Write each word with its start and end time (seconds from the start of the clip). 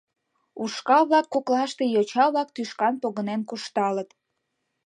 Ушкал-влак 0.63 1.27
коклаште 1.33 1.83
йоча-влак 1.93 2.49
тӱшкан 2.55 2.93
погынен 3.01 3.41
куржталыт. 3.49 4.09